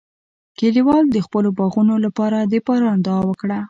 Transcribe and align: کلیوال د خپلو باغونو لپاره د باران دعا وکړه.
کلیوال 0.59 1.05
د 1.11 1.17
خپلو 1.25 1.49
باغونو 1.57 1.95
لپاره 2.05 2.37
د 2.51 2.53
باران 2.67 2.97
دعا 3.05 3.21
وکړه. 3.27 3.57